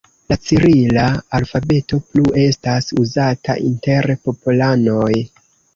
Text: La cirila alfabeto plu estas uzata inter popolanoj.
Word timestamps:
La 0.31 0.35
cirila 0.45 1.03
alfabeto 1.39 2.01
plu 2.07 2.25
estas 2.47 2.91
uzata 3.05 3.61
inter 3.71 4.13
popolanoj. 4.27 5.17